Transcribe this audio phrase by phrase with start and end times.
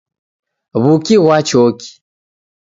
[0.83, 1.89] Wuki ghwa choki.